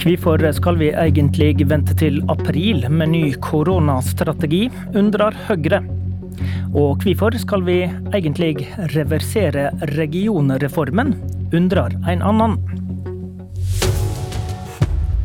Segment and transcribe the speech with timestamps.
[0.00, 4.62] Hvorfor skal vi egentlig vente til april med ny koronastrategi,
[4.96, 5.82] undrer Høyre.
[6.72, 7.82] Og hvorfor skal vi
[8.16, 8.64] egentlig
[8.94, 11.12] reversere regionreformen,
[11.52, 12.56] undrer en annen.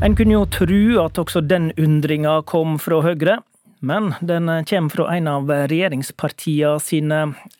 [0.04, 3.40] En kunne jo tro at også den undringa kom fra Høyre,
[3.80, 7.20] men den kommer fra en av regjeringspartiene sine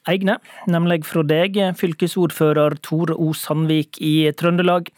[0.10, 0.38] egne,
[0.72, 3.32] nemlig fra deg, fylkesordfører Tore O.
[3.36, 4.92] Sandvik i Trøndelag.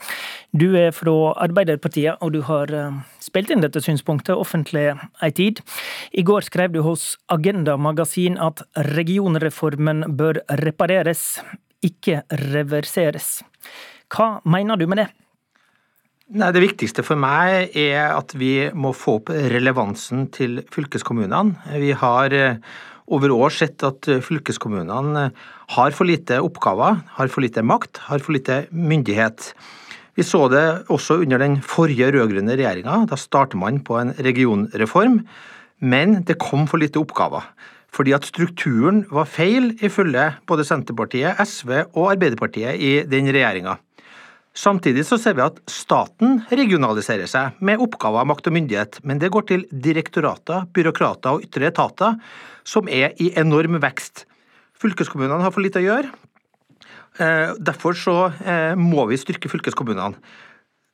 [0.58, 4.90] Du er fra Arbeiderpartiet, og du har eh, spilt inn dette synspunktet offentlig
[5.24, 5.62] ei tid.
[6.12, 8.64] I går skrev du hos Agenda Magasin at
[8.96, 11.40] regionreformen bør repareres,
[11.86, 13.42] ikke reverseres.
[14.14, 15.10] Hva mener du med det?
[16.28, 21.56] Nei, Det viktigste for meg er at vi må få opp relevansen til fylkeskommunene.
[21.80, 22.58] Vi har eh,
[23.08, 25.30] over år sett at fylkeskommunene
[25.78, 29.54] har for lite oppgaver, har for lite makt, har for lite myndighet.
[30.20, 33.06] Vi så det også under den forrige rød-grønne regjeringa.
[33.08, 35.22] Da startet man på en regionreform,
[35.80, 37.48] men det kom for lite oppgaver.
[37.96, 43.80] Fordi at strukturen var feil, ifølge både Senterpartiet, SV og Arbeiderpartiet i den regjeringa.
[44.58, 49.30] Samtidig så ser vi at staten regionaliserer seg med oppgaver, makt og myndighet, men det
[49.34, 52.18] går til direktorater, byråkrater og ytre etater,
[52.66, 54.26] som er i enorm vekst.
[54.82, 56.10] Fylkeskommunene har for lite å gjøre.
[57.22, 60.18] Eh, derfor så eh, må vi styrke fylkeskommunene.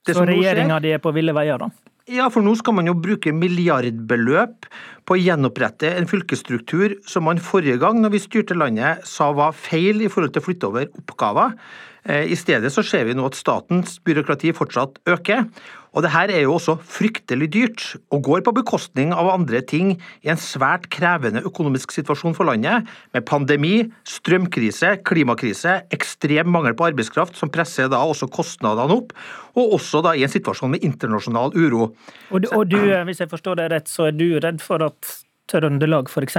[0.04, 1.72] Det så regjeringa di er på ville veier, da?
[2.12, 4.68] Ja, for nå skal man jo bruke milliardbeløp
[5.08, 9.56] på å gjenopprette en fylkesstruktur som man forrige gang, når vi styrte landet, sa var
[9.56, 11.56] feil i forhold til å flytte over oppgaver.
[12.04, 15.48] Eh, I stedet så ser vi nå at statens byråkrati fortsatt øker.
[15.94, 19.92] Og det her er jo også fryktelig dyrt, og går på bekostning av andre ting
[20.26, 23.76] i en svært krevende økonomisk situasjon for landet, med pandemi,
[24.10, 29.14] strømkrise, klimakrise, ekstrem mangel på arbeidskraft, som presser da også kostnadene opp,
[29.54, 31.92] og også da i en situasjon med internasjonal uro.
[32.34, 35.14] Og du, og du hvis jeg forstår deg rett, så er du redd for at
[35.52, 36.38] Trøndelag f.eks.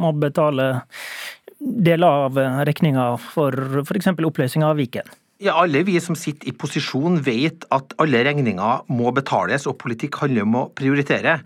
[0.00, 0.68] må betale
[1.64, 2.38] deler av
[2.68, 4.12] regninga for f.eks.
[4.14, 5.08] oppløsninga av Viken?
[5.42, 10.20] Ja, Alle vi som sitter i posisjon vet at alle regninger må betales, og politikk
[10.22, 11.40] handler om å prioritere.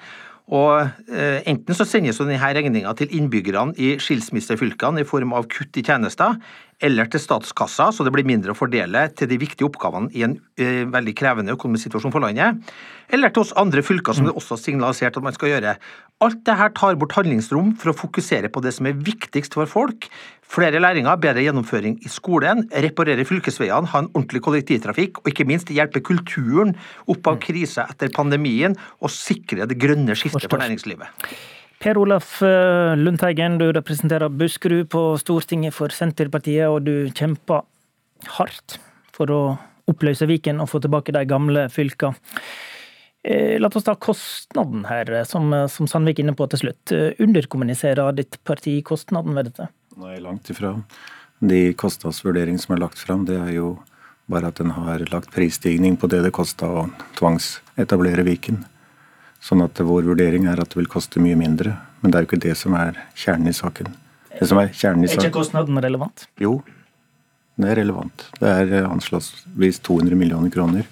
[0.48, 5.76] Og eh, Enten så sendes denne regninga til innbyggerne i skilsmissefylkene i form av kutt
[5.76, 6.38] i tjenester,
[6.84, 10.36] eller til statskassa, så det blir mindre å fordele til de viktige oppgavene i en
[10.60, 12.60] eh, veldig krevende økonomisk situasjon for landet,
[13.10, 15.74] eller til oss andre fylker, som det også har signalisert at man skal gjøre.
[16.22, 20.06] Alt dette tar bort handlingsrom for å fokusere på det som er viktigst for folk.
[20.48, 25.74] Flere læringer, bedre gjennomføring i skolen, reparere fylkesveiene, ha en ordentlig kollektivtrafikk, og ikke minst
[25.74, 26.76] hjelpe kulturen
[27.10, 31.26] opp av krise etter pandemien, og sikre det grønne skiftet for næringslivet.
[31.78, 37.62] Per Olaf eh, Lundteigen, du representerer Buskerud på Stortinget for Senterpartiet, og du kjemper
[38.38, 38.80] hardt
[39.14, 39.42] for å
[39.88, 42.10] oppløse Viken og få tilbake de gamle fylka.
[43.22, 46.94] Eh, la oss ta kostnaden her, som, som Sandvik er inne på til slutt.
[46.94, 49.68] Eh, underkommuniserer ditt parti kostnaden ved dette?
[50.02, 50.74] Nei, langt ifra.
[51.38, 53.76] De kostnadsvurderingene som er lagt fram, det er jo
[54.28, 56.84] bare at en har lagt prisstigning på det det kosta å
[57.20, 58.64] tvangsetablere Viken.
[59.44, 61.76] Sånn at vår vurdering er at det vil koste mye mindre.
[62.02, 63.94] Men det er jo ikke det som er kjernen i saken.
[64.34, 65.24] Det som Er kjernen i saken...
[65.24, 66.26] Er ikke kostnaden relevant?
[66.38, 66.60] Jo,
[67.58, 68.26] det er relevant.
[68.38, 70.86] Det er anslagsvis 200 millioner kroner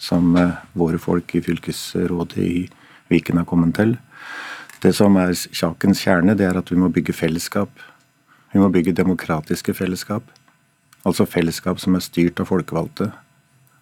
[0.00, 2.68] som eh, våre folk i fylkesrådet i
[3.10, 3.96] Viken har kommet til.
[4.80, 7.72] Det som er sakens kjerne, det er at vi må bygge fellesskap.
[8.52, 10.24] Vi må bygge demokratiske fellesskap.
[11.04, 13.10] Altså fellesskap som er styrt av folkevalgte.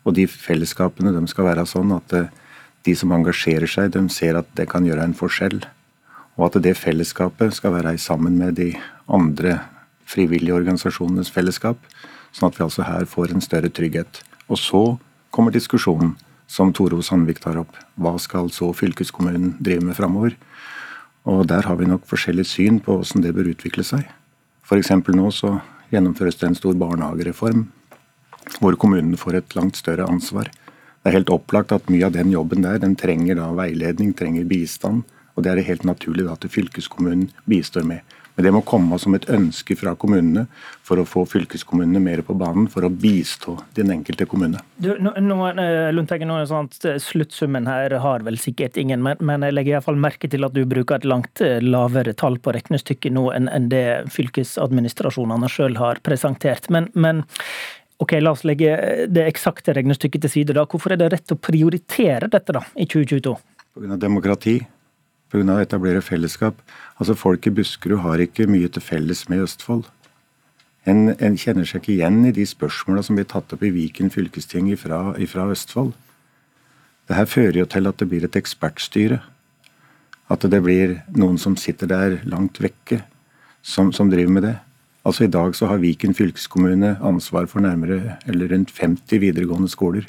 [0.06, 2.45] Og de fellesskapene de skal være sånn at det eh,
[2.87, 5.61] de som engasjerer seg, de ser at det kan gjøre en forskjell.
[6.39, 8.72] Og at det fellesskapet skal være sammen med de
[9.11, 9.59] andre
[10.09, 11.81] frivillige organisasjonenes fellesskap.
[12.33, 14.22] Sånn at vi altså her får en større trygghet.
[14.49, 14.83] Og så
[15.34, 16.15] kommer diskusjonen
[16.49, 17.75] som Toro Sandvik tar opp.
[18.00, 20.37] Hva skal så fylkeskommunen drive med framover?
[21.28, 24.06] Og der har vi nok forskjellig syn på hvordan det bør utvikle seg.
[24.65, 24.94] F.eks.
[25.12, 25.59] nå så
[25.93, 27.67] gjennomføres det en stor barnehagereform
[28.62, 30.49] hvor kommunene får et langt større ansvar.
[31.03, 34.49] Det er helt opplagt at mye av den jobben der, den trenger da veiledning, trenger
[34.49, 35.06] bistand.
[35.39, 38.17] Og det er det helt naturlig da at fylkeskommunen bistår med.
[38.39, 40.45] Men det må komme som et ønske fra kommunene
[40.87, 44.61] for å få fylkeskommunene mer på banen for å bistå den enkelte kommune.
[44.79, 48.39] Du, nå, nå, eh, Lundteigen, nå er det sånn at eh, Sluttsummen her har vel
[48.39, 51.43] sikkert ingen, men, men jeg legger i fall merke til at du bruker et langt
[51.43, 53.85] eh, lavere tall på regnestykket nå enn, enn det
[54.15, 56.71] fylkesadministrasjonene sjøl har presentert.
[56.71, 57.25] Men, men
[57.99, 58.71] Ok, La oss legge
[59.11, 60.55] det eksakte regnestykket til side.
[60.55, 60.67] da.
[60.67, 63.35] Hvorfor er det rett å prioritere dette da, i 2022?
[63.75, 63.97] Pga.
[63.99, 64.61] demokrati.
[65.31, 65.56] Pga.
[65.56, 66.55] å etablere fellesskap.
[66.99, 69.89] Altså, Folk i Buskerud har ikke mye til felles med Østfold.
[70.87, 74.11] En, en kjenner seg ikke igjen i de spørsmåla som blir tatt opp i Viken
[74.15, 75.93] fylkesting fra Østfold.
[77.09, 79.19] Det her fører jo til at det blir et ekspertstyre.
[80.29, 83.03] At det blir noen som sitter der langt vekke,
[83.65, 84.56] som, som driver med det.
[85.08, 90.05] Altså I dag så har Viken fylkeskommune ansvar for nærmere eller rundt 50 videregående skoler.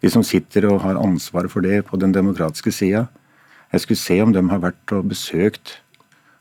[0.00, 3.06] De som sitter og har ansvar for det på den demokratiske sida.
[3.72, 5.82] Jeg skulle se om de har vært og besøkt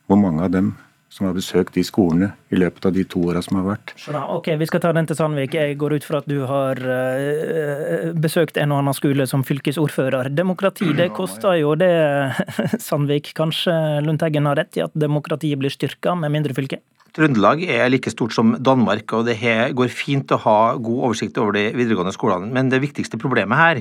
[0.07, 0.71] hvor mange av dem
[1.11, 3.93] som har besøkt de skolene i løpet av de to åra som har vært.
[4.23, 5.53] Ok, Vi skal ta den til Sandvik.
[5.55, 10.31] Jeg går ut fra at du har uh, besøkt en og annen skole som fylkesordfører.
[10.31, 11.91] Demokrati, det koster jo det,
[12.87, 13.31] Sandvik.
[13.35, 16.83] Kanskje Lundteigen har rett i at demokratiet blir styrka med mindre fylke?
[17.15, 19.37] Trøndelag er like stort som Danmark, og det
[19.77, 22.49] går fint å ha god oversikt over de videregående skolene.
[22.51, 23.79] Men det viktigste problemet her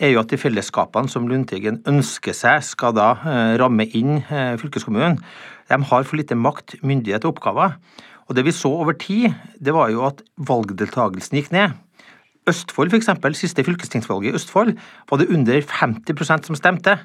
[0.00, 4.56] er jo at de fellesskapene som Lundteigen ønsker seg, skal da eh, ramme inn eh,
[4.62, 5.20] fylkeskommunen.
[5.68, 7.76] De har for lite makt, myndighet og oppgaver.
[8.30, 11.76] Og Det vi så over tid, det var jo at valgdeltagelsen gikk ned.
[12.48, 14.72] Østfold f.eks., siste fylkestingsvalget i Østfold,
[15.10, 16.96] var det under 50% som stemte.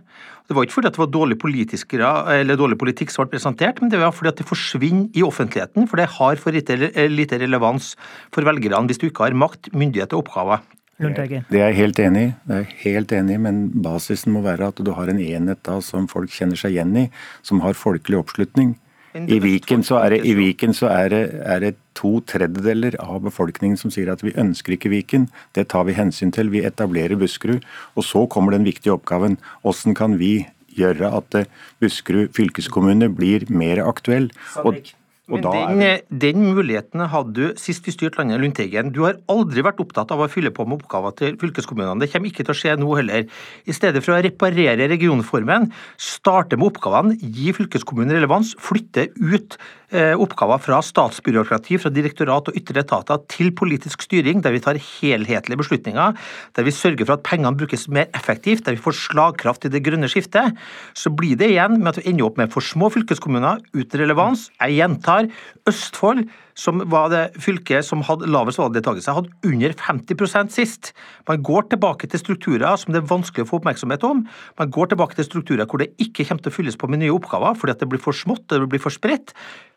[0.47, 4.13] Det var ikke fordi det var dårlig, dårlig, politikk som ble presentert, men det var
[4.15, 6.77] fordi det forsvinner i offentligheten, for det har for lite,
[7.11, 7.95] lite relevans
[8.31, 10.63] for velgerne hvis du ikke har makt, myndighet og oppgaver.
[10.95, 14.79] Det er jeg helt enig i, det er helt enig, men basisen må være at
[14.79, 17.09] du har en enhet da som folk kjenner seg igjen i,
[17.43, 18.77] som har folkelig oppslutning.
[19.15, 23.79] I Viken så er det, Viken så er det, er det to tredjedeler av befolkningen
[23.79, 25.29] som sier at vi ønsker ikke Viken.
[25.57, 26.51] Det tar vi hensyn til.
[26.53, 27.65] Vi etablerer Buskerud.
[27.95, 29.39] Og så kommer den viktige oppgaven.
[29.63, 30.33] Hvordan kan vi
[30.75, 31.39] gjøre at
[31.81, 34.29] Buskerud fylkeskommune blir mer aktuell?
[34.63, 34.83] Og,
[35.25, 35.87] men den, vi...
[36.21, 38.91] den, muligheten hadde du sist vi styrte landet, Lundteigen.
[38.93, 42.03] Du har aldri vært opptatt av å fylle på med oppgaver til fylkeskommunene.
[42.03, 43.25] Det kommer ikke til å skje nå heller.
[43.65, 49.84] I stedet for å reparere regionformen, starte med oppgavene, gi fylkeskommunen relevans, flytte ut eh,
[49.93, 55.59] oppgaver fra statsbyråkrati, fra direktorat og ytre etater til politisk styring, der vi tar helhetlige
[55.61, 56.15] beslutninger,
[56.57, 59.83] der vi sørger for at pengene brukes mer effektivt, der vi får slagkraft i det
[59.85, 60.57] grønne skiftet,
[60.97, 64.49] så blir det igjen med at vi ender opp med for små fylkeskommuner uten relevans.
[64.59, 65.29] Jeg gjentar
[65.69, 70.93] Østfold, som var det fylket som hadde lavest valgdeltakelse, hadde under 50% sist.
[71.29, 74.25] Man går tilbake til strukturer som det er vanskelig å få oppmerksomhet om.
[74.59, 77.13] Man går tilbake til strukturer hvor det ikke kommer til å fylles på med nye
[77.13, 79.35] oppgaver, fordi at det blir for smått, det blir for spredt.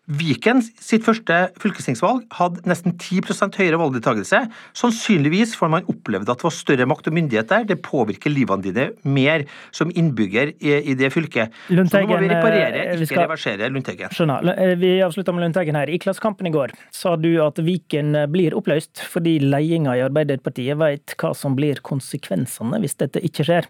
[0.08, 4.38] Viken sitt første fylkestingsvalg hadde nesten 10% høyere valgdeltakelse.
[4.80, 7.66] Sannsynligvis får man opplevde at det var større makt og myndighet der.
[7.68, 11.52] Det påvirker livene dine mer som innbygger i, i det fylket.
[11.68, 13.22] Lundtegen, Så nå må vi reparere, eh, ikke vi skal...
[13.26, 14.14] reversere Lundteigen.
[14.16, 14.48] Skjønner.
[14.54, 15.92] Eh, vi avslutter med Lundteigen her.
[15.92, 21.14] I Klassekampen i går sa du at Viken blir oppløst fordi ledelsen i Arbeiderpartiet vet
[21.20, 23.68] hva som blir konsekvensene hvis dette ikke skjer.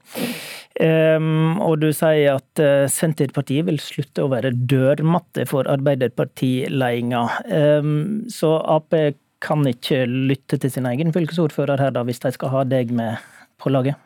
[0.79, 7.17] Um, og du sier at uh, Senterpartiet vil slutte å være dørmatte for Arbeiderpartiledelsen.
[7.49, 8.95] Um, så Ap
[9.45, 13.23] kan ikke lytte til sin egen fylkesordfører her, da, hvis de skal ha deg med
[13.63, 13.99] på laget?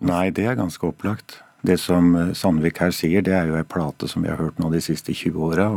[0.00, 1.40] Nei, det er ganske opplagt.
[1.62, 4.58] Det som eh, Sandvik her sier, det er jo ei plate som vi har hørt
[4.58, 5.68] nå de siste 20 åra.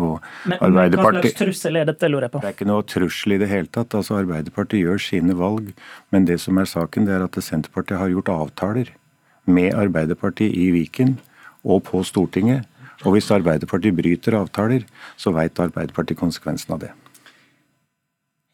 [0.49, 2.41] Men, men hva slags trussel er dette, lurer jeg på?
[2.41, 3.93] Det er ikke noe trussel i det hele tatt.
[3.97, 5.69] Altså Arbeiderpartiet gjør sine valg,
[6.15, 8.93] men det som er saken, det er at Senterpartiet har gjort avtaler
[9.45, 11.19] med Arbeiderpartiet i Viken
[11.63, 12.65] og på Stortinget.
[13.05, 14.85] Og hvis Arbeiderpartiet bryter avtaler,
[15.21, 16.93] så veit Arbeiderpartiet konsekvensen av det.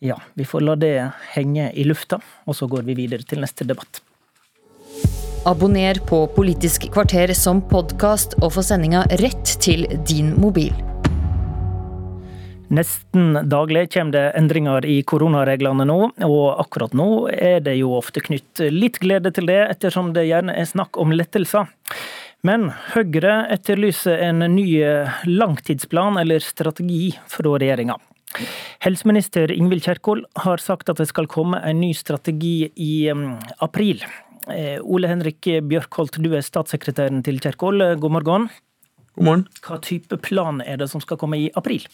[0.01, 0.95] Ja, vi får la det
[1.35, 2.17] henge i lufta,
[2.49, 4.01] og så går vi videre til neste debatt.
[5.45, 10.69] Abonner på Politisk kvarter som podkast, og få sendinga rett til din mobil.
[12.69, 15.97] Nesten daglig kommer det endringer i koronareglene nå,
[16.29, 20.53] og akkurat nå er det jo ofte knytt litt glede til det, ettersom det gjerne
[20.53, 21.73] er snakk om lettelser.
[22.45, 24.69] Men Høyre etterlyser en ny
[25.25, 27.97] langtidsplan eller strategi fra regjeringa.
[28.85, 34.05] Helseminister Ingvild Kjerkol har sagt at det skal komme en ny strategi i um, april.
[34.49, 37.83] Eh, Ole Henrik Bjørkholt, du er statssekretæren til Kjerkol.
[38.01, 38.49] God morgen.
[39.13, 39.45] God morgen.
[39.61, 41.85] Hva type plan er det som skal komme i april?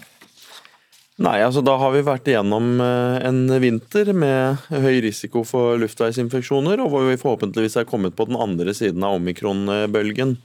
[1.17, 6.77] Nei, altså Da har vi vært igjennom eh, en vinter med høy risiko for luftveisinfeksjoner,
[6.83, 10.35] og hvor vi forhåpentligvis er kommet på den andre siden av omikron-bølgen.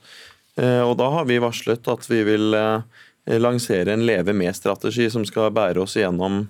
[0.57, 3.03] Eh, og Da har vi varslet at vi vil eh,
[3.37, 6.49] lansere en Leve med-strategi som skal bære oss igjennom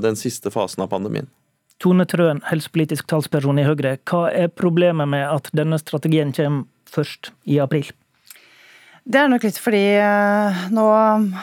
[0.00, 1.26] den siste fasen av pandemien.
[1.82, 3.98] Tone Trøen, helsepolitisk talsperson i Høyre.
[4.08, 7.90] Hva er problemet med at denne strategien kommer først i april?
[9.06, 10.84] Det er nok litt fordi eh, nå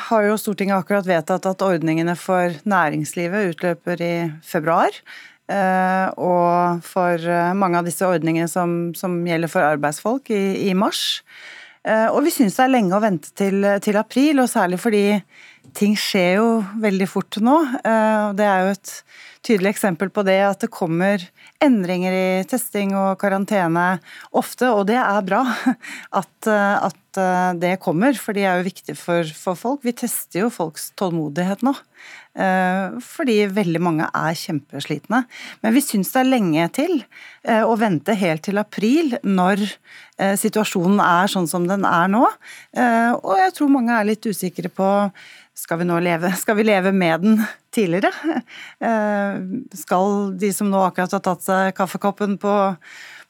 [0.10, 4.98] har jo Stortinget akkurat vedtatt at ordningene for næringslivet utløper i februar.
[5.48, 10.74] Eh, og for eh, mange av disse ordningene som, som gjelder for arbeidsfolk i, i
[10.76, 11.22] mars.
[11.84, 15.04] Og vi syns det er lenge å vente til, til, april, og særlig fordi
[15.76, 16.48] ting skjer jo
[16.80, 17.58] veldig fort nå.
[17.60, 18.94] og Det er jo et
[19.44, 21.26] tydelig eksempel på det at det kommer
[21.64, 23.98] endringer i testing og karantene
[24.32, 25.44] ofte, og det er bra
[26.22, 27.22] at, at
[27.60, 29.84] det kommer, for det er jo viktig for, for folk.
[29.84, 31.76] Vi tester jo folks tålmodighet nå.
[32.34, 35.22] Eh, fordi veldig mange er kjempeslitne.
[35.62, 40.34] Men vi syns det er lenge til eh, å vente helt til april, når eh,
[40.42, 42.26] situasjonen er sånn som den er nå.
[42.26, 44.90] Og jeg tror mange er litt usikre på
[45.54, 48.42] skal vi nå leve, skal vi leve med den tidligere?
[49.78, 52.56] Skal de som nå akkurat har tatt seg kaffekoppen på,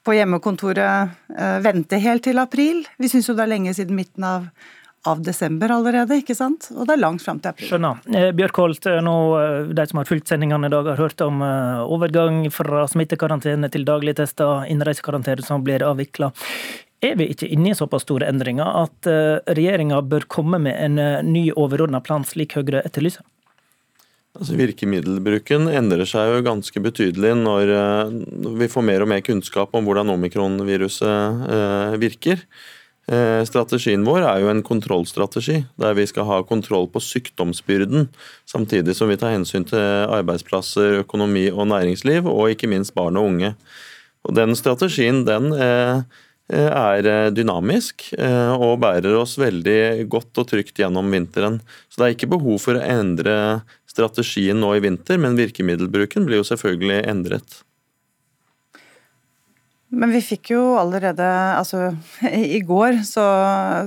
[0.04, 1.12] på hjemmekontoret,
[1.64, 2.80] vente helt til april?
[3.00, 4.48] Vi syns jo det er lenge siden midten av
[5.04, 6.70] av desember allerede, ikke sant?
[6.72, 7.68] Og det er langt fram til april.
[7.68, 8.00] Skjønner.
[8.08, 11.42] Bjørk Bjørkholt, eh, nå, eh, de som har fulgt sendingene i dag, har hørt om
[11.44, 16.32] overgang fra smittekarantene til dagligtester, innreisekarantene som blir avvikla.
[17.04, 19.06] Er vi ikke inne i såpass store endringer at
[19.44, 20.96] regjeringa bør komme med en
[21.26, 23.20] ny overordna plan, slik Høyre etterlyser?
[24.34, 27.74] Altså, virkemiddelbruken endrer seg jo ganske betydelig når
[28.56, 32.40] vi får mer og mer kunnskap om hvordan omikronviruset virker.
[33.04, 38.08] Eh, strategien vår er jo en kontrollstrategi, der vi skal ha kontroll på sykdomsbyrden,
[38.48, 43.28] samtidig som vi tar hensyn til arbeidsplasser, økonomi og næringsliv, og ikke minst barn og
[43.32, 43.54] unge.
[44.24, 46.00] Og Den strategien den eh,
[46.48, 51.60] er dynamisk eh, og bærer oss veldig godt og trygt gjennom vinteren.
[51.92, 53.36] Så det er ikke behov for å endre
[53.84, 57.60] strategien nå i vinter, men virkemiddelbruken blir jo selvfølgelig endret.
[59.94, 61.26] Men vi fikk jo allerede
[61.58, 61.92] Altså,
[62.28, 63.24] i går så,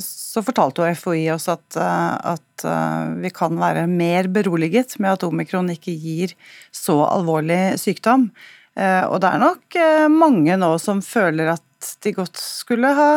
[0.03, 5.25] så fortalte jo FHI oss at, at, eh, vi kan være mer beroliget med at
[5.27, 6.35] omikron ikke gir
[6.75, 8.29] så alvorlig sykdom.
[8.77, 13.11] Eh, og det er nok eh, mange nå som føler at de godt skulle ha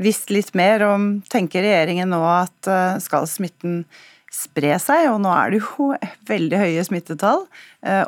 [0.00, 2.70] visst litt mer om Tenker regjeringen nå at
[3.04, 3.84] skal smitten
[4.32, 5.90] spre seg, og nå er det jo
[6.32, 7.44] veldig høye smittetall.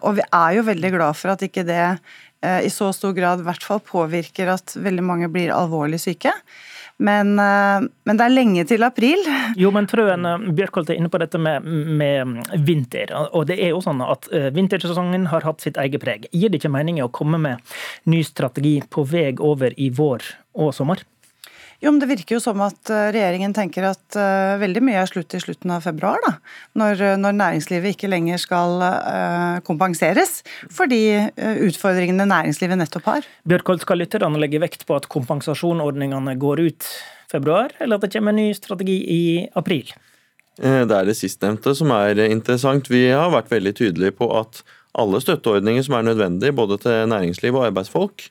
[0.00, 3.40] Og vi er jo veldig glad for at ikke det Eh, i så stor grad
[3.42, 6.32] i hvert fall påvirker at veldig mange blir alvorlig syke.
[7.02, 9.22] Men, eh, men, det er lenge til april.
[9.62, 13.12] Jo, men Trøen eh, Bjørkholt er inne på dette med, med, vinter.
[13.32, 16.28] Og det er jo sånn at Vintersesongen har hatt sitt eget preg.
[16.32, 17.74] Gir det ikke mening å komme med
[18.10, 20.26] ny strategi på vei over i vår
[20.62, 21.02] og sommer?
[21.82, 25.08] Jo, men Det virker jo som at eh, regjeringen tenker at uh, veldig mye er
[25.10, 26.20] slutt i slutten av februar.
[26.22, 26.36] da,
[26.78, 33.08] Når, eh, når næringslivet ikke lenger skal uh, kompenseres for de uh, utfordringene næringslivet nettopp
[33.10, 33.26] har.
[33.50, 36.86] Bjørkholt, skal lytterne legge vekt på at kompensasjonsordningene går ut
[37.32, 39.22] februar, eller at det kommer en ny strategi i
[39.58, 39.90] april?
[40.62, 42.90] Det er det sistnevnte som er interessant.
[42.92, 44.60] Vi har vært veldig tydelige på at
[45.00, 48.28] alle støtteordninger som er nødvendige både til næringsliv og arbeidsfolk,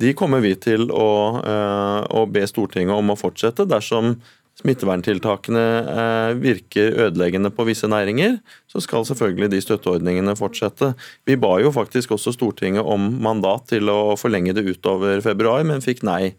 [0.00, 1.10] de kommer vi til å,
[1.44, 4.14] eh, å be Stortinget om å fortsette dersom
[4.60, 8.38] smitteverntiltakene eh, virker ødeleggende på visse næringer,
[8.70, 10.92] så skal selvfølgelig de støtteordningene fortsette.
[11.28, 15.84] Vi ba jo faktisk også Stortinget om mandat til å forlenge det utover februar, men
[15.84, 16.34] fikk nei.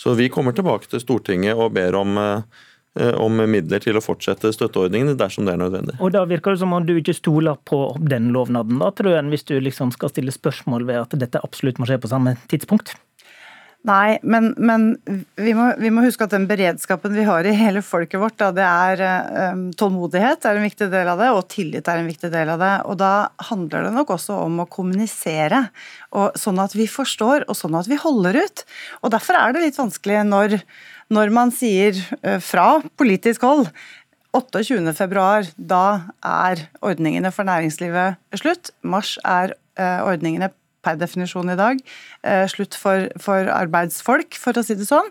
[0.00, 2.66] Så vi kommer tilbake til Stortinget og ber om eh,
[2.98, 5.94] om midler til å fortsette støtteordningene dersom det er nødvendig.
[6.02, 9.28] Og Da virker det som om du ikke stoler på den lovnaden, da, tror jeg,
[9.30, 12.96] hvis du liksom skal stille spørsmål ved at dette absolutt må skje på samme tidspunkt?
[13.88, 14.82] Nei, men, men
[15.40, 18.50] vi, må, vi, må, huske at den beredskapen vi har i hele folket vårt, da,
[18.52, 22.28] det er um, tålmodighet er en viktig del av det, og tillit er en viktig
[22.34, 22.74] del av det.
[22.92, 23.12] Og da
[23.48, 25.62] handler det nok også om å kommunisere,
[26.12, 28.66] og, sånn at vi forstår, og sånn at vi holder ut.
[29.00, 30.58] Og derfor er det litt vanskelig når,
[31.08, 32.68] når man sier uh, fra
[33.00, 33.72] politisk hold
[34.36, 35.84] 28.2, da
[36.20, 38.74] er ordningene for næringslivet slutt.
[38.84, 40.52] Mars er uh, ordningene
[40.84, 41.80] per definisjon i dag.
[42.22, 45.10] Eh, slutt for, for arbeidsfolk, for å si det sånn.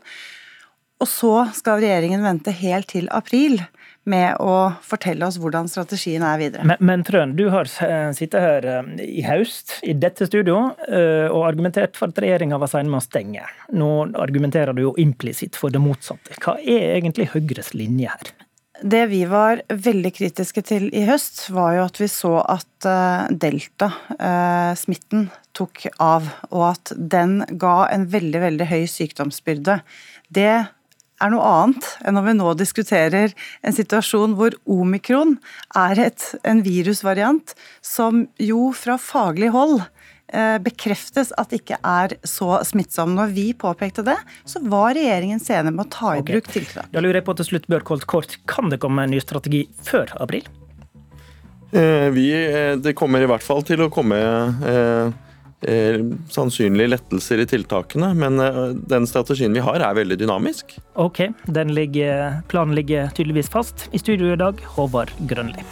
[1.00, 3.62] Og så skal regjeringen vente helt til april
[4.10, 6.66] med å fortelle oss hvordan strategien er videre.
[6.68, 11.46] Men, men Trøen, du har sittet her eh, i høst i dette studio eh, og
[11.48, 13.46] argumentert for at regjeringa var sein med å stenge.
[13.76, 16.40] Nå argumenterer du jo implisitt for det motsatte.
[16.44, 18.34] Hva er egentlig Høyres linje her?
[18.82, 23.28] Det vi var veldig kritiske til i høst, var jo at vi så at eh,
[23.44, 29.82] delta-smitten eh, tok av, og at den ga en veldig, veldig høy sykdomsbyrde.
[30.32, 30.52] Det
[31.20, 33.36] er noe annet enn når vi nå diskuterer
[33.68, 35.36] en situasjon hvor omikron
[35.76, 39.82] er et, en virusvariant som jo fra faglig hold
[40.62, 43.16] bekreftes at ikke er så smittsom.
[43.18, 46.92] Når vi påpekte det, så var regjeringen sene med å ta i bruk tiltak.
[46.94, 50.14] Da lurer jeg på til slutt, Bjørkholt kort, kan det komme en ny strategi før
[50.22, 50.46] april?
[51.72, 54.18] Eh, vi, eh, det kommer i hvert fall til å komme
[54.66, 55.12] eh,
[56.30, 58.14] sannsynlige lettelser i tiltakene.
[58.18, 60.78] Men eh, den strategien vi har er veldig dynamisk.
[60.96, 63.90] Ok, ligger, planen ligger tydeligvis fast.
[63.92, 65.66] I studio i dag, Håvard Grønli.